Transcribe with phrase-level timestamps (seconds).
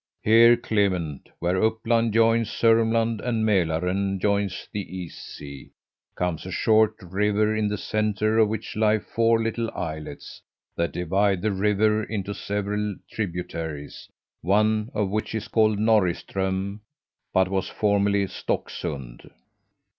[0.23, 5.69] Here, Clement, where Uppland joins Sörmland and Mälaren joins the East Sea,
[6.15, 10.41] comes a short river, in the centre of which lie four little islets
[10.75, 14.09] that divide the river into several tributaries
[14.41, 16.79] one of which is called Norriström
[17.31, 19.29] but was formerly Stocksund.